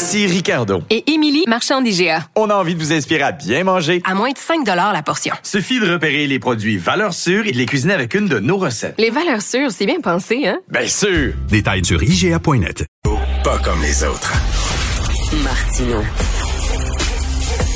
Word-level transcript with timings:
Ici 0.00 0.26
Ricardo. 0.26 0.82
Et 0.88 1.12
Émilie, 1.12 1.44
marchand 1.46 1.82
d'IGA. 1.82 2.26
On 2.34 2.48
a 2.48 2.54
envie 2.54 2.74
de 2.74 2.80
vous 2.80 2.90
inspirer 2.90 3.20
à 3.20 3.32
bien 3.32 3.64
manger. 3.64 4.00
À 4.06 4.14
moins 4.14 4.30
de 4.30 4.38
5 4.38 4.66
la 4.66 5.02
portion. 5.02 5.34
Suffit 5.42 5.78
de 5.78 5.92
repérer 5.92 6.26
les 6.26 6.38
produits 6.38 6.78
valeurs 6.78 7.12
sûres 7.12 7.46
et 7.46 7.52
de 7.52 7.58
les 7.58 7.66
cuisiner 7.66 7.92
avec 7.92 8.14
une 8.14 8.26
de 8.26 8.38
nos 8.38 8.56
recettes. 8.56 8.94
Les 8.96 9.10
valeurs 9.10 9.42
sûres, 9.42 9.70
c'est 9.70 9.84
bien 9.84 10.00
pensé, 10.00 10.46
hein? 10.46 10.58
Bien 10.70 10.86
sûr! 10.86 11.34
Détails 11.50 11.84
sur 11.84 12.02
IGA.net. 12.02 12.86
Pas 13.44 13.58
comme 13.58 13.82
les 13.82 14.02
autres. 14.02 14.32
Martino. 15.44 16.00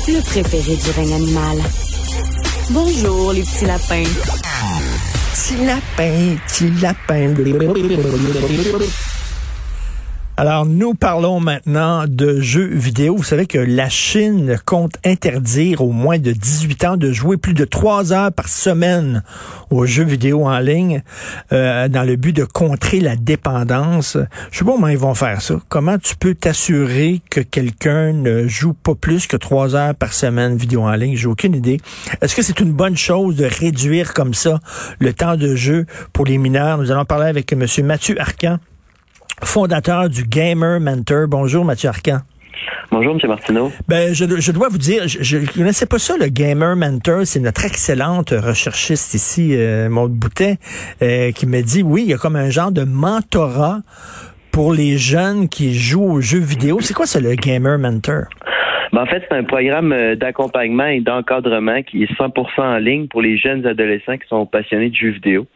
Le 0.07 0.21
préféré 0.21 0.77
du 0.77 0.89
règne 0.97 1.13
animal. 1.13 1.57
Bonjour, 2.71 3.33
les 3.33 3.43
petits 3.43 3.65
lapins. 3.65 4.03
Petit 5.31 5.63
lapin, 5.63 6.37
petit 6.47 6.71
lapin. 6.81 7.35
Alors, 10.37 10.65
nous 10.65 10.95
parlons 10.95 11.39
maintenant 11.39 12.03
de 12.09 12.41
jeux 12.41 12.67
vidéo. 12.67 13.15
Vous 13.15 13.23
savez 13.23 13.45
que 13.45 13.57
la 13.57 13.87
Chine 13.87 14.57
compte 14.65 14.97
interdire 15.05 15.79
aux 15.79 15.93
moins 15.93 16.19
de 16.19 16.33
18 16.33 16.83
ans 16.83 16.97
de 16.97 17.13
jouer 17.13 17.37
plus 17.37 17.53
de 17.53 17.63
3 17.63 18.11
heures 18.11 18.33
par 18.33 18.49
semaine 18.49 19.23
aux 19.69 19.85
jeux 19.85 20.03
vidéo 20.03 20.45
en 20.45 20.59
ligne 20.59 21.03
euh, 21.53 21.87
dans 21.87 22.03
le 22.03 22.17
but 22.17 22.35
de 22.35 22.43
contrer 22.43 22.99
la 22.99 23.15
dépendance. 23.15 24.17
Je 24.51 24.57
sais 24.57 24.65
pas 24.65 24.73
comment 24.73 24.89
ils 24.89 24.97
vont 24.97 25.13
faire 25.13 25.41
ça. 25.41 25.55
Comment 25.69 25.97
tu 25.97 26.17
peux 26.17 26.35
t'assurer 26.35 27.21
que 27.29 27.39
quelqu'un 27.39 28.11
ne 28.11 28.45
joue 28.45 28.73
pas 28.73 28.93
plus 28.93 29.27
que 29.27 29.37
3 29.37 29.73
heures 29.73 29.95
par 29.95 30.11
semaine 30.11 30.57
vidéo 30.57 30.81
en 30.81 30.95
ligne? 30.95 31.15
J'ai 31.15 31.27
aucune 31.27 31.55
idée. 31.55 31.79
Est-ce 32.19 32.35
que 32.35 32.41
c'est 32.41 32.59
une 32.59 32.73
bonne 32.73 32.97
chose 32.97 33.37
de 33.37 33.45
réduire 33.45 34.13
comme 34.13 34.33
ça 34.33 34.59
le 34.99 35.13
temps 35.13 35.37
de 35.37 35.55
jeu 35.55 35.85
pour 36.11 36.25
les 36.25 36.37
mineurs? 36.37 36.77
Nous 36.77 36.91
allons 36.91 37.05
parler 37.05 37.27
avec 37.27 37.53
M. 37.53 37.65
Mathieu 37.85 38.19
Arcan 38.19 38.59
fondateur 39.43 40.09
du 40.09 40.23
Gamer 40.23 40.79
Mentor. 40.79 41.27
Bonjour, 41.27 41.65
Mathieu 41.65 41.89
Arcan. 41.89 42.19
Bonjour, 42.91 43.13
M. 43.13 43.19
Martineau. 43.27 43.71
Ben, 43.87 44.13
je, 44.13 44.25
je, 44.39 44.51
dois 44.51 44.69
vous 44.69 44.77
dire, 44.77 45.03
je 45.07 45.37
ne 45.37 45.45
connaissais 45.45 45.85
pas 45.85 45.99
ça, 45.99 46.15
le 46.17 46.27
Gamer 46.27 46.75
Mentor. 46.75 47.25
C'est 47.25 47.39
notre 47.39 47.65
excellente 47.65 48.29
recherchiste 48.31 49.13
ici, 49.13 49.51
euh, 49.53 49.89
Maud 49.89 50.11
Boutet, 50.11 50.57
euh, 51.01 51.31
qui 51.31 51.47
me 51.47 51.61
dit, 51.61 51.83
oui, 51.83 52.03
il 52.03 52.09
y 52.11 52.13
a 52.13 52.17
comme 52.17 52.35
un 52.35 52.49
genre 52.49 52.71
de 52.71 52.83
mentorat 52.83 53.79
pour 54.51 54.71
les 54.73 54.97
jeunes 54.97 55.49
qui 55.49 55.73
jouent 55.73 56.13
aux 56.13 56.21
jeux 56.21 56.39
vidéo. 56.39 56.79
C'est 56.79 56.93
quoi 56.93 57.05
ça, 57.05 57.19
le 57.19 57.35
Gamer 57.35 57.77
Mentor? 57.77 58.25
Ben, 58.93 59.01
en 59.01 59.05
fait, 59.07 59.23
c'est 59.27 59.35
un 59.35 59.43
programme 59.43 59.91
euh, 59.91 60.15
d'accompagnement 60.15 60.85
et 60.85 61.01
d'encadrement 61.01 61.81
qui 61.83 62.03
est 62.03 62.13
100% 62.13 62.61
en 62.61 62.77
ligne 62.77 63.07
pour 63.07 63.21
les 63.21 63.37
jeunes 63.37 63.65
adolescents 63.65 64.17
qui 64.17 64.27
sont 64.29 64.45
passionnés 64.45 64.89
de 64.89 64.95
jeux 64.95 65.09
vidéo. 65.09 65.47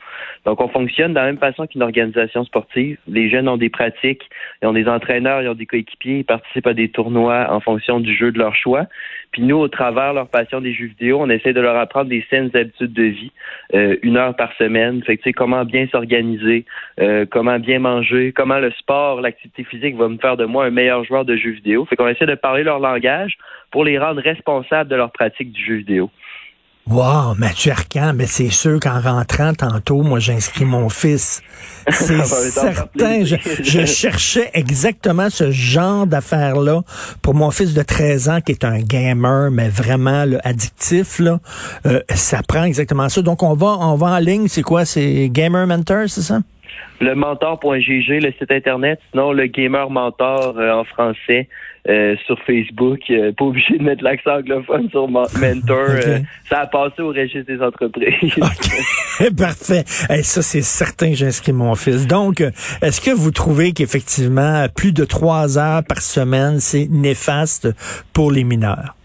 Donc, 0.46 0.62
on 0.62 0.68
fonctionne 0.70 1.12
de 1.12 1.20
la 1.20 1.26
même 1.26 1.38
façon 1.38 1.68
qu'une 1.68 1.84
organisation 1.84 2.44
sportive. 2.44 2.98
Les 3.08 3.30
jeunes 3.30 3.48
ont 3.48 3.58
des 3.58 3.70
pratiques, 3.70 4.24
ils 4.62 4.68
ont 4.68 4.74
des 4.74 4.88
entraîneurs, 4.88 5.42
ils 5.42 5.50
ont 5.50 5.56
des 5.56 5.66
coéquipiers, 5.66 6.20
ils 6.20 6.26
participent 6.26 6.68
à 6.68 6.74
des 6.74 6.90
tournois 6.90 7.48
en 7.52 7.60
fonction 7.60 8.00
du 8.00 8.16
jeu 8.16 8.32
de 8.32 8.40
leur 8.40 8.56
choix. 8.56 8.86
Puis 9.32 9.42
nous, 9.44 9.58
au 9.58 9.68
travers 9.68 10.14
leur 10.14 10.28
passion 10.28 10.62
des 10.62 10.74
jeux 10.74 10.88
vidéo, 10.88 11.20
on 11.22 11.30
essaie 11.30 11.54
de 11.54 11.62
leur 11.62 11.76
apprendre 11.76 12.10
des 12.10 12.26
saines 12.30 12.50
habitudes 12.54 12.94
de 12.94 13.04
vie, 13.04 13.32
euh, 13.74 13.98
une 14.02 14.18
heure 14.18 14.36
par 14.36 14.54
semaine. 14.54 15.04
Fait 15.04 15.18
que, 15.18 15.24
tu 15.24 15.30
sais, 15.30 15.34
comment 15.34 15.66
bien 15.66 15.88
s'organiser, 15.88 16.66
euh, 17.00 17.26
comment 17.30 17.60
bien 17.60 17.80
manger, 17.80 18.32
comment 18.36 18.60
le 18.60 18.72
sport, 18.72 19.22
l'activité 19.22 19.64
physique 19.64 19.96
va 19.96 20.08
me 20.08 20.18
faire 20.18 20.38
de 20.38 20.46
moi 20.46 20.66
un 20.66 20.72
meilleur 20.72 21.04
joueur 21.04 21.26
de 21.26 21.36
jeux 21.36 21.52
vidéo. 21.52 21.86
Fait 21.86 21.96
qu'on 21.96 22.08
essaie 22.08 22.26
de 22.26 22.36
parler 22.36 22.64
leur 22.64 22.80
langage 22.80 23.38
pour 23.72 23.84
les 23.84 24.00
rendre 24.00 24.22
responsables 24.22 24.90
de 24.90 24.96
leur 24.96 25.12
pratique 25.12 25.52
du 25.52 25.64
jeu 25.64 25.76
vidéo. 25.76 26.10
Wow, 26.90 27.36
Mathieu 27.38 27.72
Arcan, 27.72 28.14
mais 28.16 28.26
c'est 28.26 28.50
sûr 28.50 28.80
qu'en 28.80 29.00
rentrant 29.00 29.54
tantôt, 29.54 30.02
moi, 30.02 30.18
j'inscris 30.18 30.66
mon 30.66 30.90
fils. 30.90 31.42
C'est 31.92 32.26
certain. 32.26 33.24
Je, 33.24 33.86
cherchais 33.86 34.50
exactement 34.56 35.30
ce 35.30 35.52
genre 35.52 36.08
d'affaires-là 36.08 36.82
pour 37.22 37.36
mon 37.36 37.52
fils 37.52 37.76
de 37.76 37.84
13 37.84 38.30
ans 38.30 38.42
qui 38.42 38.54
est 38.54 38.64
un 38.64 38.80
gamer, 38.80 39.52
mais 39.52 39.70
vraiment 39.70 40.26
addictif. 40.44 41.20
Là. 41.20 41.40
Euh, 41.86 42.02
ça 42.16 42.42
prend 42.42 42.64
exactement 42.64 43.08
ça. 43.08 43.22
Donc, 43.22 43.44
on 43.44 43.54
va, 43.54 43.78
on 43.80 43.96
va 43.96 44.08
en 44.08 44.20
ligne. 44.20 44.48
C'est 44.48 44.64
quoi? 44.64 44.84
C'est 44.84 45.30
Gamer 45.30 45.68
Mentor, 45.68 46.06
c'est 46.08 46.24
ça? 46.24 46.40
Le 47.02 47.16
mentor.gg, 47.16 48.22
le 48.22 48.34
site 48.38 48.52
internet, 48.52 49.00
sinon 49.12 49.32
le 49.32 49.46
gamer 49.46 49.90
mentor 49.90 50.58
euh, 50.58 50.72
en 50.72 50.84
français 50.84 51.48
euh, 51.88 52.16
sur 52.26 52.38
Facebook. 52.44 53.00
Euh, 53.10 53.32
pas 53.32 53.46
obligé 53.46 53.78
de 53.78 53.84
mettre 53.84 54.04
l'accent 54.04 54.40
anglophone 54.40 54.90
sur 54.90 55.08
mentor. 55.10 56.02
ça 56.50 56.60
a 56.60 56.68
passé 56.68 57.02
au 57.02 57.10
registre 57.10 57.48
des 57.48 57.62
entreprises. 57.62 58.34
Parfait. 59.38 59.84
ça, 59.86 60.42
c'est 60.42 60.62
certain, 60.62 61.14
j'inscris 61.14 61.54
mon 61.54 61.76
fils. 61.76 62.06
Donc, 62.06 62.42
est-ce 62.42 63.00
que 63.00 63.12
vous 63.12 63.32
trouvez 63.32 63.72
qu'effectivement, 63.72 64.66
plus 64.76 64.92
de 64.92 65.06
trois 65.06 65.58
heures 65.58 65.84
par 65.88 66.02
semaine, 66.02 66.60
c'est 66.60 66.88
néfaste 66.90 67.70
pour 68.14 68.32
les 68.32 68.44
mineurs? 68.44 68.96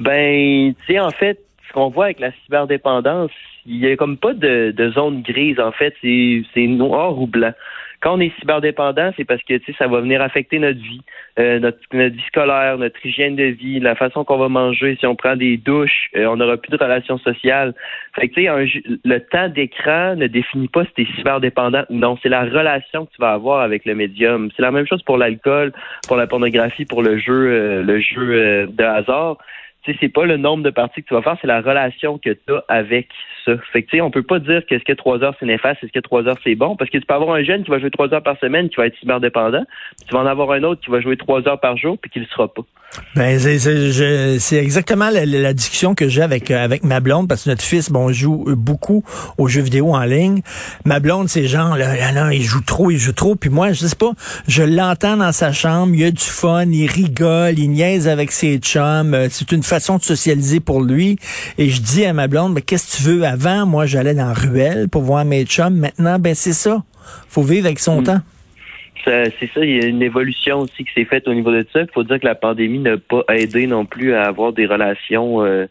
Ben, 0.00 0.74
tu 0.86 0.94
sais, 0.94 1.00
en 1.00 1.10
fait, 1.10 1.38
ce 1.68 1.72
qu'on 1.72 1.90
voit 1.90 2.06
avec 2.06 2.20
la 2.20 2.30
cyberdépendance, 2.44 3.30
il 3.68 3.76
y 3.76 3.90
a 3.90 3.96
comme 3.96 4.16
pas 4.16 4.32
de, 4.32 4.90
zone 4.94 5.22
grise, 5.22 5.60
en 5.60 5.72
fait, 5.72 5.94
c'est 6.02 6.66
noir 6.66 7.18
ou 7.20 7.26
blanc. 7.26 7.52
Quand 8.00 8.14
on 8.14 8.20
est 8.20 8.32
cyberdépendant, 8.38 9.10
c'est 9.16 9.24
parce 9.24 9.42
que 9.42 9.54
ça 9.76 9.88
va 9.88 10.00
venir 10.00 10.22
affecter 10.22 10.60
notre 10.60 10.78
vie, 10.78 11.00
euh, 11.40 11.58
notre, 11.58 11.78
vie 11.92 12.22
scolaire, 12.28 12.78
notre 12.78 13.04
hygiène 13.04 13.34
de 13.34 13.44
vie, 13.44 13.80
la 13.80 13.96
façon 13.96 14.24
qu'on 14.24 14.38
va 14.38 14.48
manger. 14.48 14.96
Si 15.00 15.06
on 15.06 15.16
prend 15.16 15.34
des 15.34 15.56
douches, 15.56 16.08
euh, 16.16 16.26
on 16.26 16.36
n'aura 16.36 16.56
plus 16.58 16.70
de 16.70 16.76
relations 16.76 17.18
sociales. 17.18 17.74
Fait 18.14 18.28
que, 18.28 18.40
le 18.40 19.18
temps 19.18 19.48
d'écran 19.48 20.14
ne 20.14 20.28
définit 20.28 20.68
pas 20.68 20.84
si 20.84 20.92
tu 20.94 21.02
es 21.02 21.16
cyberdépendant 21.16 21.82
ou 21.90 21.96
non. 21.96 22.16
C'est 22.22 22.28
la 22.28 22.44
relation 22.44 23.06
que 23.06 23.10
tu 23.10 23.20
vas 23.20 23.32
avoir 23.32 23.62
avec 23.62 23.84
le 23.84 23.96
médium. 23.96 24.48
C'est 24.54 24.62
la 24.62 24.70
même 24.70 24.86
chose 24.86 25.02
pour 25.02 25.18
l'alcool, 25.18 25.72
pour 26.06 26.16
la 26.16 26.28
pornographie, 26.28 26.84
pour 26.84 27.02
le 27.02 27.18
jeu, 27.18 27.50
euh, 27.50 27.82
le 27.82 27.98
jeu 27.98 28.68
de 28.68 28.84
hasard 28.84 29.38
c'est 30.00 30.08
pas 30.08 30.24
le 30.24 30.36
nombre 30.36 30.62
de 30.62 30.70
parties 30.70 31.02
que 31.02 31.08
tu 31.08 31.14
vas 31.14 31.22
faire, 31.22 31.36
c'est 31.40 31.46
la 31.46 31.60
relation 31.60 32.18
que 32.18 32.30
tu 32.30 32.52
as 32.52 32.64
avec 32.68 33.08
ça. 33.48 33.62
Fait 33.72 33.82
que, 33.82 33.90
tu 33.90 33.96
sais, 33.96 34.00
on 34.00 34.10
peut 34.10 34.22
pas 34.22 34.38
dire 34.38 34.62
qu'est-ce 34.68 34.84
que 34.84 34.92
trois 34.92 35.22
heures 35.22 35.34
c'est 35.40 35.46
néfaste, 35.46 35.82
est-ce 35.82 35.92
que 35.92 36.00
trois 36.00 36.26
heures 36.26 36.38
c'est 36.44 36.54
bon, 36.54 36.76
parce 36.76 36.90
que 36.90 36.98
tu 36.98 37.06
peux 37.06 37.14
avoir 37.14 37.36
un 37.36 37.42
jeune 37.42 37.64
qui 37.64 37.70
va 37.70 37.78
jouer 37.78 37.90
trois 37.90 38.12
heures 38.12 38.22
par 38.22 38.38
semaine, 38.38 38.68
qui 38.68 38.76
va 38.76 38.86
être 38.86 38.98
cyberdépendant, 38.98 39.64
tu 40.06 40.14
vas 40.14 40.20
en 40.20 40.26
avoir 40.26 40.52
un 40.52 40.62
autre 40.62 40.80
qui 40.80 40.90
va 40.90 41.00
jouer 41.00 41.16
trois 41.16 41.46
heures 41.48 41.60
par 41.60 41.76
jour, 41.76 41.98
puis 41.98 42.10
qui 42.10 42.20
le 42.20 42.26
sera 42.26 42.52
pas. 42.52 42.62
Ben, 43.14 43.38
c'est 43.38 44.56
exactement 44.56 45.10
la, 45.10 45.52
discussion 45.52 45.94
que 45.94 46.08
j'ai 46.08 46.22
avec 46.22 46.50
euh, 46.50 46.64
avec 46.64 46.84
ma 46.84 47.00
blonde 47.00 47.28
parce 47.28 47.44
que 47.44 47.50
notre 47.50 47.62
fils 47.62 47.90
bon 47.90 48.12
joue 48.12 48.44
beaucoup 48.56 49.04
aux 49.36 49.48
jeux 49.48 49.60
vidéo 49.60 49.94
en 49.94 50.04
ligne. 50.04 50.40
Ma 50.84 50.98
blonde 51.00 51.28
c'est 51.28 51.46
genre 51.46 51.76
là, 51.76 52.12
là, 52.12 52.32
il 52.32 52.42
joue 52.42 52.60
trop, 52.60 52.90
il 52.90 52.98
joue 52.98 53.12
trop 53.12 53.34
puis 53.34 53.50
moi 53.50 53.72
je 53.72 53.86
sais 53.86 53.96
pas, 53.96 54.12
je 54.46 54.62
l'entends 54.62 55.16
dans 55.16 55.32
sa 55.32 55.52
chambre, 55.52 55.94
il 55.94 56.04
a 56.04 56.10
du 56.10 56.24
fun, 56.24 56.66
il 56.66 56.86
rigole, 56.86 57.58
il 57.58 57.70
niaise 57.70 58.08
avec 58.08 58.30
ses 58.30 58.58
chums, 58.58 59.14
euh, 59.14 59.28
c'est 59.30 59.52
une 59.52 59.62
façon 59.62 59.98
de 59.98 60.02
socialiser 60.02 60.60
pour 60.60 60.80
lui 60.80 61.18
et 61.58 61.68
je 61.68 61.82
dis 61.82 62.04
à 62.04 62.12
ma 62.12 62.26
blonde 62.26 62.54
mais 62.54 62.62
qu'est-ce 62.62 62.96
que 62.96 63.02
tu 63.02 63.10
veux 63.10 63.26
moi 63.66 63.86
j'allais 63.86 64.14
dans 64.14 64.32
ruelle 64.32 64.88
pour 64.88 65.02
voir 65.02 65.24
mes 65.24 65.44
chums, 65.44 65.76
maintenant 65.76 66.18
ben 66.18 66.34
c'est 66.34 66.52
ça. 66.52 66.82
Faut 67.28 67.42
vivre 67.42 67.66
avec 67.66 67.78
son 67.78 68.00
hmm. 68.00 68.04
temps 68.04 68.20
c'est 69.04 69.50
ça, 69.54 69.64
il 69.64 69.76
y 69.76 69.84
a 69.84 69.86
une 69.86 70.02
évolution 70.02 70.60
aussi 70.60 70.84
qui 70.84 70.92
s'est 70.94 71.04
faite 71.04 71.28
au 71.28 71.34
niveau 71.34 71.50
de 71.50 71.66
ça. 71.72 71.80
Il 71.80 71.88
faut 71.92 72.04
dire 72.04 72.20
que 72.20 72.26
la 72.26 72.34
pandémie 72.34 72.78
n'a 72.78 72.96
pas 72.96 73.22
aidé 73.32 73.66
non 73.66 73.84
plus 73.84 74.14
à 74.14 74.24
avoir 74.24 74.52
des 74.52 74.66
relations 74.66 75.44
euh, 75.44 75.66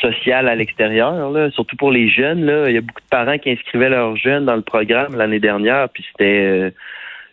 sociales 0.00 0.48
à 0.48 0.54
l'extérieur, 0.54 1.14
surtout 1.52 1.76
pour 1.76 1.92
les 1.92 2.08
jeunes. 2.08 2.44
Là. 2.44 2.68
Il 2.68 2.74
y 2.74 2.78
a 2.78 2.80
beaucoup 2.80 3.00
de 3.00 3.08
parents 3.10 3.38
qui 3.38 3.50
inscrivaient 3.50 3.90
leurs 3.90 4.16
jeunes 4.16 4.46
dans 4.46 4.56
le 4.56 4.62
programme 4.62 5.16
l'année 5.16 5.40
dernière, 5.40 5.88
puis 5.90 6.04
c'était 6.10 6.44
euh, 6.44 6.70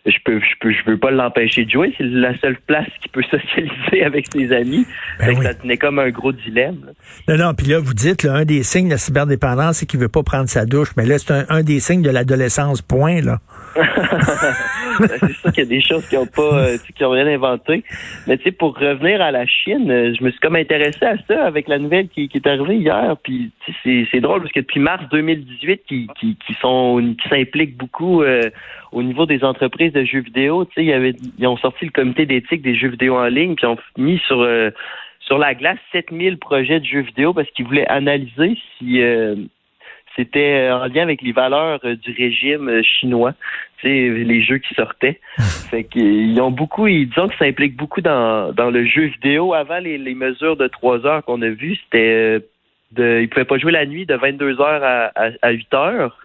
je 0.06 0.16
peux 0.24 0.40
je 0.40 0.58
peux 0.60 0.72
je 0.72 0.90
veux 0.90 0.98
pas 0.98 1.10
l'empêcher 1.10 1.64
de 1.64 1.70
jouer, 1.70 1.94
c'est 1.96 2.04
la 2.04 2.36
seule 2.38 2.56
place 2.66 2.88
qui 3.02 3.08
peut 3.08 3.22
socialiser 3.30 4.04
avec 4.04 4.26
ses 4.32 4.52
amis. 4.52 4.86
Ben 5.18 5.40
Ça 5.42 5.54
tenait 5.54 5.76
comme 5.76 5.98
un 5.98 6.10
gros 6.10 6.32
dilemme. 6.32 6.92
Non 7.28 7.36
non, 7.36 7.54
puis 7.54 7.66
là 7.66 7.78
vous 7.78 7.94
dites 7.94 8.22
là, 8.22 8.34
un 8.34 8.44
des 8.44 8.62
signes 8.62 8.86
de 8.86 8.92
la 8.92 8.98
cyberdépendance 8.98 9.78
c'est 9.78 9.86
qu'il 9.86 10.00
veut 10.00 10.08
pas 10.08 10.22
prendre 10.22 10.48
sa 10.48 10.66
douche, 10.66 10.90
mais 10.96 11.06
là 11.06 11.18
c'est 11.18 11.32
un, 11.32 11.44
un 11.48 11.62
des 11.62 11.80
signes 11.80 12.02
de 12.02 12.10
l'adolescence 12.10 12.82
point 12.82 13.20
là. 13.20 13.38
c'est 15.00 15.32
sûr 15.34 15.52
qu'il 15.52 15.64
y 15.64 15.66
a 15.66 15.68
des 15.68 15.80
choses 15.80 16.06
qui 16.08 16.16
ont 16.16 16.26
pas, 16.26 16.66
euh, 16.66 16.76
qui 16.96 17.04
ont 17.04 17.10
rien 17.10 17.26
inventé. 17.26 17.84
Mais 18.26 18.36
tu 18.38 18.44
sais, 18.44 18.52
pour 18.52 18.76
revenir 18.76 19.20
à 19.20 19.30
la 19.30 19.46
Chine, 19.46 19.90
euh, 19.90 20.14
je 20.18 20.24
me 20.24 20.30
suis 20.30 20.40
comme 20.40 20.56
intéressé 20.56 21.04
à 21.04 21.16
ça 21.28 21.46
avec 21.46 21.68
la 21.68 21.78
nouvelle 21.78 22.08
qui, 22.08 22.28
qui 22.28 22.38
est 22.38 22.46
arrivée 22.46 22.76
hier. 22.76 23.16
Puis 23.22 23.52
c'est, 23.82 24.06
c'est 24.10 24.20
drôle 24.20 24.40
parce 24.40 24.52
que 24.52 24.60
depuis 24.60 24.80
mars 24.80 25.04
2018, 25.10 25.82
qui, 25.86 26.08
qui, 26.18 26.36
qui 26.36 26.54
sont, 26.60 27.14
qui 27.20 27.28
s'impliquent 27.28 27.76
beaucoup 27.76 28.22
euh, 28.22 28.50
au 28.92 29.02
niveau 29.02 29.26
des 29.26 29.44
entreprises 29.44 29.92
de 29.92 30.04
jeux 30.04 30.20
vidéo. 30.20 30.64
Tu 30.64 30.72
sais, 30.74 30.82
il 30.82 30.88
y 30.88 30.92
avait, 30.92 31.14
ils 31.38 31.46
ont 31.46 31.56
sorti 31.56 31.84
le 31.84 31.90
comité 31.90 32.26
d'éthique 32.26 32.62
des 32.62 32.74
jeux 32.74 32.88
vidéo 32.88 33.16
en 33.16 33.26
ligne, 33.26 33.54
puis 33.54 33.66
ont 33.66 33.78
mis 33.96 34.18
sur 34.26 34.46
sur 35.20 35.38
la 35.38 35.54
glace 35.54 35.78
7000 35.92 36.38
projets 36.38 36.80
de 36.80 36.84
jeux 36.84 37.02
vidéo 37.02 37.32
parce 37.32 37.48
qu'ils 37.50 37.66
voulaient 37.66 37.86
analyser 37.86 38.58
si 38.78 39.00
c'était 40.16 40.68
euh, 40.68 40.76
en 40.76 40.86
lien 40.86 41.02
avec 41.02 41.22
les 41.22 41.32
valeurs 41.32 41.80
euh, 41.84 41.96
du 41.96 42.12
régime 42.12 42.68
euh, 42.68 42.82
chinois, 42.82 43.32
tu 43.78 43.88
sais, 43.88 44.24
les 44.24 44.42
jeux 44.42 44.58
qui 44.58 44.74
sortaient. 44.74 45.20
fait 45.70 45.84
qu'ils 45.84 46.40
ont 46.40 46.50
beaucoup, 46.50 46.86
ils 46.86 47.08
disons 47.08 47.28
que 47.28 47.36
ça 47.36 47.44
implique 47.44 47.76
beaucoup 47.76 48.00
dans, 48.00 48.52
dans 48.52 48.70
le 48.70 48.84
jeu 48.84 49.04
vidéo. 49.06 49.54
Avant 49.54 49.78
les, 49.78 49.98
les 49.98 50.14
mesures 50.14 50.56
de 50.56 50.66
3 50.66 51.06
heures 51.06 51.24
qu'on 51.24 51.42
a 51.42 51.48
vues, 51.48 51.76
c'était 51.84 52.40
de, 52.92 53.20
ils 53.22 53.28
pouvaient 53.28 53.44
pas 53.44 53.58
jouer 53.58 53.72
la 53.72 53.86
nuit 53.86 54.06
de 54.06 54.14
22 54.14 54.60
heures 54.60 54.82
à, 54.82 55.12
à, 55.42 55.50
8 55.50 55.74
heures. 55.74 56.18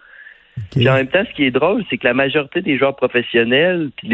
Puis 0.70 0.88
en 0.88 0.94
même 0.94 1.08
temps, 1.08 1.22
ce 1.28 1.34
qui 1.34 1.44
est 1.44 1.50
drôle, 1.50 1.84
c'est 1.88 1.96
que 1.96 2.06
la 2.06 2.14
majorité 2.14 2.60
des 2.60 2.76
joueurs 2.76 2.96
professionnels, 2.96 3.90
puis 3.96 4.08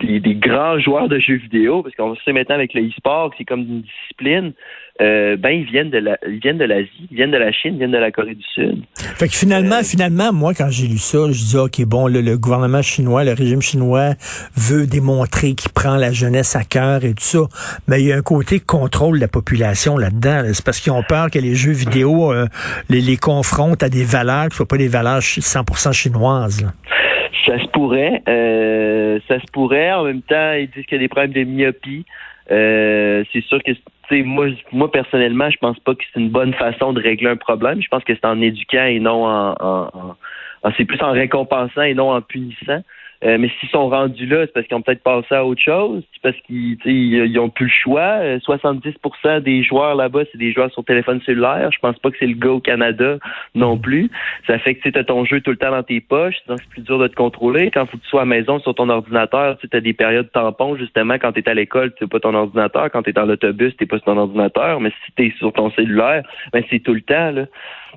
les, 0.00 0.20
les, 0.20 0.34
grands 0.34 0.78
joueurs 0.78 1.08
de 1.08 1.18
jeux 1.18 1.36
vidéo, 1.36 1.82
parce 1.82 1.94
qu'on 1.94 2.16
sait 2.24 2.32
maintenant 2.32 2.56
avec 2.56 2.74
le 2.74 2.82
e-sport, 2.88 3.32
c'est 3.38 3.44
comme 3.44 3.60
une 3.60 3.82
discipline, 3.82 4.52
euh, 5.00 5.36
ben 5.36 5.50
ils 5.50 5.64
viennent 5.64 5.90
de 5.90 5.98
la, 5.98 6.18
ils 6.26 6.40
viennent 6.40 6.58
de 6.58 6.64
l'Asie, 6.64 7.06
ils 7.08 7.16
viennent 7.16 7.30
de 7.30 7.36
la 7.36 7.52
Chine, 7.52 7.74
ils 7.74 7.78
viennent 7.78 7.92
de 7.92 7.98
la 7.98 8.10
Corée 8.10 8.34
du 8.34 8.42
Sud. 8.42 8.82
Fait 8.96 9.28
que 9.28 9.34
finalement, 9.34 9.76
euh, 9.76 9.84
finalement, 9.84 10.32
moi 10.32 10.54
quand 10.54 10.70
j'ai 10.70 10.88
lu 10.88 10.98
ça, 10.98 11.18
je 11.30 11.38
dis 11.38 11.56
ok 11.56 11.84
bon, 11.84 12.08
le, 12.08 12.36
gouvernement 12.36 12.82
chinois, 12.82 13.22
le 13.22 13.32
régime 13.32 13.62
chinois 13.62 14.14
veut 14.56 14.88
démontrer 14.88 15.54
qu'il 15.54 15.70
prend 15.70 15.96
la 15.96 16.10
jeunesse 16.10 16.56
à 16.56 16.64
cœur 16.64 17.04
et 17.04 17.14
tout 17.14 17.22
ça, 17.22 17.38
mais 17.86 18.00
il 18.00 18.08
y 18.08 18.12
a 18.12 18.16
un 18.16 18.22
côté 18.22 18.58
contrôle 18.58 19.18
de 19.18 19.20
la 19.20 19.28
population 19.28 19.96
là-dedans. 19.96 20.42
C'est 20.52 20.64
parce 20.64 20.80
qu'ils 20.80 20.92
ont 20.92 21.04
peur 21.04 21.30
que 21.30 21.38
les 21.38 21.54
jeux 21.54 21.72
vidéo 21.72 22.32
euh, 22.32 22.46
les, 22.88 23.00
les 23.00 23.16
confrontent 23.16 23.84
à 23.84 23.88
des 23.88 24.04
valeurs 24.04 24.48
qui 24.48 24.56
soient 24.56 24.66
pas 24.66 24.78
des 24.78 24.88
valeurs 24.88 25.20
100% 25.20 25.87
chinoises. 25.92 26.70
Ça 27.46 27.58
se 27.58 27.66
pourrait, 27.68 28.22
euh, 28.28 29.18
ça 29.28 29.40
se 29.40 29.46
pourrait. 29.52 29.92
En 29.92 30.04
même 30.04 30.22
temps, 30.22 30.52
ils 30.52 30.68
disent 30.70 30.84
qu'il 30.86 30.96
y 30.96 31.00
a 31.00 31.02
des 31.02 31.08
problèmes 31.08 31.32
de 31.32 31.44
myopie. 31.44 32.04
Euh, 32.50 33.24
c'est 33.32 33.42
sûr 33.44 33.58
que 33.62 33.72
moi, 34.22 34.46
moi 34.72 34.90
personnellement, 34.90 35.50
je 35.50 35.58
pense 35.58 35.78
pas 35.80 35.94
que 35.94 36.02
c'est 36.12 36.20
une 36.20 36.30
bonne 36.30 36.54
façon 36.54 36.92
de 36.92 37.00
régler 37.00 37.28
un 37.28 37.36
problème. 37.36 37.80
Je 37.82 37.88
pense 37.88 38.04
que 38.04 38.14
c'est 38.14 38.26
en 38.26 38.40
éduquant 38.40 38.84
et 38.84 39.00
non 39.00 39.26
en 39.26 40.14
c'est 40.76 40.84
plus 40.84 41.00
en 41.02 41.12
récompensant 41.12 41.82
et 41.82 41.94
non 41.94 42.10
en 42.10 42.20
punissant. 42.20 42.82
Euh, 43.24 43.36
mais 43.38 43.50
s'ils 43.58 43.68
sont 43.70 43.88
rendus 43.88 44.26
là, 44.26 44.42
c'est 44.42 44.52
parce 44.52 44.66
qu'ils 44.66 44.76
ont 44.76 44.82
peut-être 44.82 45.02
passé 45.02 45.34
à 45.34 45.44
autre 45.44 45.60
chose, 45.60 46.04
c'est 46.12 46.22
parce 46.22 46.36
qu'ils 46.46 46.78
ils 46.84 47.38
ont 47.38 47.50
plus 47.50 47.66
le 47.66 47.70
choix. 47.70 48.20
70% 48.38 48.94
euh, 49.26 49.40
des 49.40 49.64
joueurs 49.64 49.96
là-bas, 49.96 50.20
c'est 50.30 50.38
des 50.38 50.52
joueurs 50.52 50.70
sur 50.70 50.84
téléphone 50.84 51.20
cellulaire. 51.26 51.70
Je 51.72 51.78
pense 51.80 51.98
pas 51.98 52.10
que 52.10 52.16
c'est 52.20 52.26
le 52.26 52.34
gars 52.34 52.52
au 52.52 52.60
Canada 52.60 53.18
non 53.54 53.76
plus. 53.76 54.08
Ça 54.46 54.58
fait 54.58 54.76
que 54.76 54.88
tu 54.88 54.96
as 54.96 55.04
ton 55.04 55.24
jeu 55.24 55.40
tout 55.40 55.50
le 55.50 55.56
temps 55.56 55.72
dans 55.72 55.82
tes 55.82 56.00
poches, 56.00 56.36
donc 56.46 56.60
c'est 56.60 56.68
plus 56.68 56.82
dur 56.82 56.98
de 56.98 57.08
te 57.08 57.16
contrôler. 57.16 57.70
Quand 57.72 57.86
faut 57.86 57.96
que 57.96 58.02
tu 58.02 58.08
sois 58.08 58.22
à 58.22 58.24
la 58.24 58.28
maison 58.28 58.60
sur 58.60 58.74
ton 58.74 58.88
ordinateur, 58.88 59.58
tu 59.58 59.68
as 59.72 59.80
des 59.80 59.92
périodes 59.94 60.30
tampons, 60.30 60.76
justement, 60.76 61.14
quand 61.14 61.32
tu 61.32 61.40
es 61.40 61.48
à 61.48 61.54
l'école, 61.54 61.92
tu 61.96 62.06
pas 62.06 62.20
ton 62.20 62.34
ordinateur. 62.34 62.90
Quand 62.92 63.02
tu 63.02 63.10
es 63.10 63.12
dans 63.12 63.24
l'autobus, 63.24 63.76
tu 63.76 63.86
pas 63.86 63.96
sur 63.96 64.06
ton 64.06 64.18
ordinateur. 64.18 64.80
Mais 64.80 64.90
si 65.04 65.12
tu 65.16 65.26
es 65.26 65.34
sur 65.38 65.52
ton 65.52 65.70
cellulaire, 65.72 66.22
ben 66.52 66.62
c'est 66.70 66.80
tout 66.80 66.94
le 66.94 67.00
temps. 67.00 67.32
Là. 67.32 67.46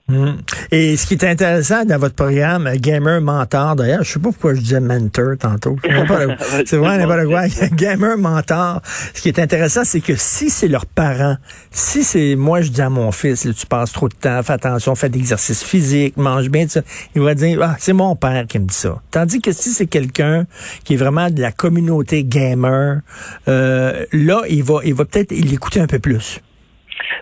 Hmm. 0.07 0.33
Et 0.71 0.98
ce 0.98 1.06
qui 1.06 1.13
est 1.13 1.24
intéressant 1.24 1.86
dans 1.86 1.98
votre 1.98 2.15
programme, 2.15 2.69
Gamer 2.75 3.21
Mentor, 3.21 3.75
d'ailleurs, 3.75 4.03
je 4.03 4.13
sais 4.13 4.19
pas 4.19 4.30
pourquoi 4.30 4.56
je 4.56 4.59
disais 4.59 4.80
mentor 4.81 5.38
tantôt. 5.39 5.77
C'est 6.65 6.77
vrai, 6.77 6.98
n'importe 6.98 7.27
quoi. 7.27 7.68
Gamer 7.74 8.18
Mentor. 8.18 8.81
Ce 9.13 9.21
qui 9.21 9.30
est 9.30 9.39
intéressant, 9.39 9.83
c'est 9.86 10.01
que 10.01 10.15
si 10.18 10.50
c'est 10.50 10.68
leurs 10.68 10.86
parents, 10.86 11.38
si 11.71 12.03
c'est, 12.03 12.36
moi, 12.36 12.62
je 12.62 12.69
dis 12.69 12.81
à 12.81 12.89
mon 12.89 13.12
fils, 13.12 13.48
tu 13.56 13.65
passes 13.65 13.92
trop 13.94 14.09
de 14.09 14.13
temps, 14.13 14.42
fais 14.44 14.53
attention, 14.53 14.95
fais 14.95 15.09
d'exercice 15.09 15.63
physique, 15.63 16.18
mange 16.18 16.50
bien, 16.50 16.68
ça, 16.68 16.81
il 17.15 17.21
va 17.21 17.33
dire, 17.33 17.59
ah, 17.62 17.75
c'est 17.80 17.94
mon 17.94 18.15
père 18.15 18.48
qui 18.48 18.59
me 18.59 18.65
dit 18.65 18.75
ça. 18.75 19.01
Tandis 19.12 19.39
que 19.39 19.51
si 19.51 19.69
c'est 19.69 19.88
quelqu'un 19.88 20.45
qui 20.83 20.95
est 20.95 20.98
vraiment 20.98 21.30
de 21.30 21.42
la 21.42 21.51
communauté 21.51 22.24
gamer, 22.24 23.01
euh, 23.48 24.06
là, 24.12 24.42
il 24.50 24.63
va, 24.63 24.80
il 24.83 24.94
va 24.94 25.06
peut-être 25.06 25.31
l'écouter 25.31 25.80
un 25.80 25.88
peu 25.88 26.00
plus. 26.00 26.42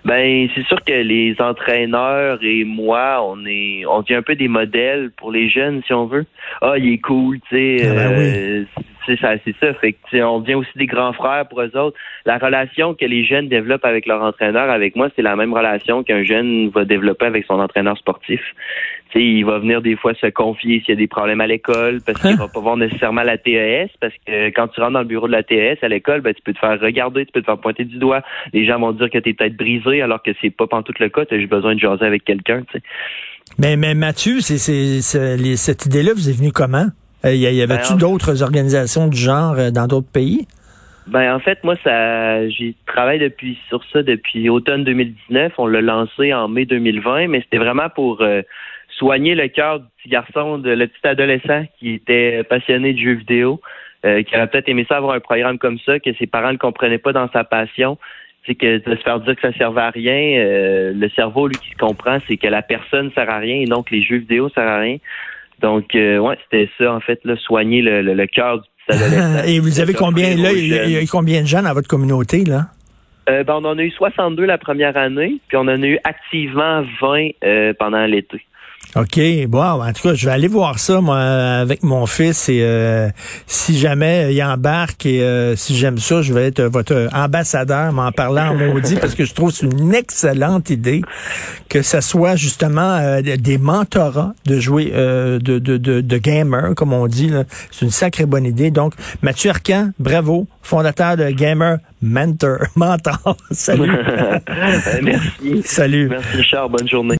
Ben, 0.06 0.48
c'est 0.56 0.66
sûr 0.66 0.84
que 0.84 0.94
les 0.94 1.36
entraîneurs 1.40 2.40
et 2.42 2.64
moi, 2.64 3.24
on 3.24 3.46
est, 3.46 3.86
on 3.86 4.02
dit 4.02 4.14
un 4.14 4.22
peu 4.22 4.36
des 4.36 4.48
modèles 4.48 5.12
pour 5.18 5.32
les 5.32 5.50
jeunes, 5.50 5.82
si 5.86 5.94
on 5.94 6.06
veut. 6.06 6.26
Ah, 6.62 6.78
il 6.78 6.94
est 6.94 6.98
cool, 7.00 7.40
tu 7.50 7.56
sais. 7.56 7.88
Ah 7.88 7.94
ben 7.94 8.20
euh, 8.20 8.64
c'est 9.10 9.20
ça, 9.20 9.34
c'est 9.44 9.56
ça. 9.60 9.74
Fait 9.74 9.94
que, 9.94 10.22
on 10.22 10.40
devient 10.40 10.56
aussi 10.56 10.72
des 10.76 10.86
grands 10.86 11.14
frères 11.14 11.48
pour 11.48 11.62
eux 11.62 11.76
autres. 11.76 11.98
La 12.26 12.38
relation 12.38 12.94
que 12.94 13.06
les 13.06 13.26
jeunes 13.26 13.48
développent 13.48 13.86
avec 13.86 14.06
leur 14.06 14.22
entraîneur, 14.22 14.70
avec 14.70 14.96
moi, 14.96 15.10
c'est 15.16 15.24
la 15.24 15.36
même 15.36 15.54
relation 15.54 16.04
qu'un 16.04 16.24
jeune 16.24 16.70
va 16.70 16.86
développer 16.86 17.26
avec 17.26 17.46
son 17.46 17.60
entraîneur 17.60 17.98
sportif. 17.98 18.42
il 19.16 19.44
va 19.46 19.58
venir 19.58 19.82
des 19.82 19.96
fois 19.96 20.14
se 20.14 20.28
confier 20.28 20.82
s'il 20.82 20.90
y 20.90 20.92
a 20.92 20.96
des 20.96 21.08
problèmes 21.08 21.42
à 21.42 21.48
l'école, 21.48 22.02
parce 22.06 22.22
qu'il 22.22 22.36
va 22.38 22.48
pas 22.48 22.60
voir 22.60 22.78
nécessairement 22.78 23.24
la 23.24 23.40
TES, 23.40 23.90
parce 24.00 24.14
que 24.28 24.50
quand 24.50 24.68
tu 24.68 24.80
rentres 24.80 24.94
dans 24.94 25.00
le 25.00 25.06
bureau 25.06 25.28
de 25.28 25.32
la 25.32 25.44
TES 25.44 25.80
à 25.82 25.88
l'école, 25.88 26.22
ben, 26.22 26.34
tu 26.34 26.42
peux 26.44 26.54
te 26.54 26.60
faire 26.60 26.80
regarder, 26.80 27.26
tu 27.26 27.32
peux 27.32 27.42
te 27.42 27.46
faire 27.46 27.58
pointer 27.58 27.86
du 27.86 27.98
doigt. 27.98 28.22
Les 28.54 28.66
gens 28.66 28.80
vont 28.80 28.92
dire 28.92 29.10
que 29.10 29.18
tu 29.18 29.30
es 29.30 29.34
peut-être 29.34 29.58
brisé, 29.58 30.04
alors 30.04 30.22
que 30.22 30.32
c'est 30.40 30.52
pas 30.52 30.68
tout 30.68 30.94
le 31.00 31.10
cas, 31.10 31.26
tu 31.26 31.34
as 31.34 31.38
juste 31.40 31.50
besoin 31.50 31.74
de 31.74 31.80
jaser 31.80 32.06
avec 32.06 32.24
quelqu'un. 32.24 32.64
Mais, 33.58 33.76
mais 33.76 33.96
Mathieu, 33.96 34.40
c'est, 34.42 34.58
cette 34.60 35.86
idée-là 35.88 36.14
vous 36.14 36.30
est 36.30 36.38
venue 36.38 36.52
comment? 36.52 36.88
Euh, 37.26 37.34
y, 37.34 37.40
y 37.40 37.62
avait-tu 37.62 37.94
ben, 37.94 38.00
d'autres 38.00 38.44
organisations 38.44 39.08
du 39.08 39.18
genre 39.18 39.56
euh, 39.58 39.72
dans 39.72 39.88
d'autres 39.88 40.12
pays? 40.12 40.48
Ben 41.08 41.34
en 41.34 41.40
fait, 41.40 41.64
moi, 41.64 41.76
ça, 41.84 42.48
j'ai 42.50 42.76
travaillé 42.86 43.20
depuis 43.20 43.58
sur 43.68 43.84
ça 43.92 44.04
depuis 44.04 44.50
automne 44.50 44.84
2019. 44.84 45.54
On 45.58 45.68
l'a 45.68 45.82
lancé 45.82 46.34
en 46.34 46.48
mai 46.48 46.66
2020, 46.66 47.28
mais 47.28 47.42
c'était 47.42 47.58
vraiment 47.58 47.90
pour 47.90 48.22
euh, 48.22 48.44
soigner 48.90 49.34
le 49.34 49.48
cœur 49.48 49.80
du 49.80 49.86
petit 49.98 50.10
garçon, 50.10 50.60
de 50.60 50.70
le 50.70 50.88
petit 50.88 51.08
adolescent 51.08 51.66
qui 51.80 51.96
était 51.96 52.44
passionné 52.44 52.94
de 52.94 53.00
jeux 53.00 53.14
vidéo, 53.14 53.60
qui 54.04 54.36
aurait 54.36 54.48
peut-être 54.48 54.70
aimé 54.70 54.86
ça 54.88 54.98
avoir 54.98 55.14
un 55.14 55.20
programme 55.20 55.58
comme 55.58 55.80
ça, 55.80 56.00
que 56.00 56.14
ses 56.14 56.28
parents 56.28 56.54
ne 56.54 56.58
comprenaient 56.58 57.00
pas 57.00 57.12
dans 57.12 57.30
sa 57.32 57.44
passion. 57.44 57.98
C'est 58.46 58.56
que 58.56 58.78
de 58.78 58.96
se 58.96 59.02
faire 59.02 59.20
dire 59.22 59.36
que 59.36 59.42
ça 59.42 59.58
servait 59.58 59.82
à 59.82 59.90
rien, 59.90 60.92
le 60.94 61.10
cerveau, 61.16 61.48
lui, 61.48 61.56
qui 61.56 61.72
se 61.72 61.78
comprend, 61.78 62.20
c'est 62.28 62.38
que 62.38 62.48
la 62.48 62.62
personne 62.62 63.12
sert 63.14 63.30
à 63.30 63.40
rien 63.40 63.62
et 63.62 63.66
donc 63.66 63.90
les 63.90 64.02
jeux 64.02 64.18
vidéo 64.18 64.50
servent 64.50 64.68
à 64.68 64.80
rien. 64.80 64.98
Donc, 65.62 65.96
euh, 65.96 66.18
ouais, 66.20 66.38
c'était 66.44 66.70
ça, 66.78 66.94
en 66.94 67.00
fait, 67.00 67.20
là, 67.24 67.36
soigner 67.38 67.82
le, 67.82 68.02
le, 68.02 68.28
cœur 68.28 68.60
du 68.60 68.68
petit 68.88 68.98
adolescent. 68.98 69.44
Et 69.48 69.60
vous 69.60 69.80
avez 69.80 69.94
combien, 69.94 70.36
là, 70.36 70.52
il 70.52 70.68
y, 70.68 70.98
a, 70.98 71.06
combien 71.12 71.42
de 71.42 71.48
gens 71.48 71.62
dans 71.62 71.74
votre 71.74 71.88
communauté, 71.88 72.44
là? 72.44 72.68
Euh, 73.30 73.44
ben, 73.44 73.56
on 73.56 73.66
en 73.66 73.78
a 73.78 73.84
eu 73.84 73.92
62 73.92 74.46
la 74.46 74.58
première 74.58 74.98
année, 74.98 75.38
puis 75.48 75.58
on 75.58 75.62
en 75.62 75.84
a 75.84 75.86
eu 75.86 76.00
activement 76.04 76.84
20 77.02 77.30
euh, 77.44 77.74
pendant 77.78 78.06
l'été. 78.06 78.42
OK. 78.96 79.20
Bon, 79.48 79.84
en 79.84 79.94
tout 79.94 80.02
cas, 80.02 80.14
je 80.16 80.26
vais 80.26 80.32
aller 80.32 80.48
voir 80.48 80.80
ça, 80.80 81.00
moi, 81.00 81.20
avec 81.20 81.84
mon 81.84 82.08
fils. 82.08 82.50
Et 82.50 82.62
euh, 82.64 83.10
si 83.46 83.78
jamais 83.78 84.34
il 84.34 84.44
embarque 84.44 85.06
et 85.06 85.22
euh, 85.22 85.56
si 85.56 85.78
j'aime 85.78 86.00
ça, 86.00 86.24
je 86.24 86.34
vais 86.34 86.48
être 86.48 86.64
votre 86.64 87.08
ambassadeur, 87.14 87.94
m'en 87.94 88.12
parlant 88.12 88.50
en 88.50 88.56
maudit, 88.56 88.96
parce 88.96 89.14
que 89.14 89.26
je 89.26 89.34
trouve 89.34 89.52
c'est 89.52 89.68
une 89.68 89.94
excellente 89.94 90.72
idée 90.72 91.02
que 91.70 91.84
ce 91.84 92.02
soit 92.02 92.36
justement 92.36 92.98
euh, 92.98 93.22
des 93.22 93.58
mentorats 93.60 94.34
de 94.46 94.60
jouer 94.60 94.86
de, 94.86 95.38
de, 95.38 95.60
de, 95.60 96.02
de 96.02 96.18
gamer, 96.18 96.74
comme 96.76 96.94
on 96.94 97.06
dit. 97.06 97.32
C'est 97.70 97.86
une 97.86 97.92
sacrée 97.92 98.26
bonne 98.26 98.46
idée. 98.46 98.72
Donc, 98.72 98.94
Mathieu 99.22 99.52
Arcan, 99.52 99.92
bravo, 100.00 100.48
fondateur 100.64 101.18
de 101.18 101.30
Gamer 101.30 101.78
Mentor. 102.02 102.60
Mentor. 102.76 103.38
Salut. 103.52 103.92
Merci. 105.04 105.62
Salut. 105.64 106.10
Merci, 106.10 106.38
Richard. 106.38 106.70
Bonne 106.70 106.88
journée. 106.88 107.18